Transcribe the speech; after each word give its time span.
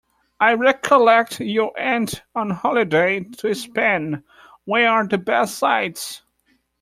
I 0.39 0.53
recollect 0.55 1.41
you 1.41 1.69
went 1.77 2.23
on 2.33 2.49
holiday 2.49 3.19
to 3.37 3.53
Spain, 3.53 4.23
where 4.65 4.89
are 4.89 5.05
the 5.05 5.19
best 5.19 5.59
sights? 5.59 6.23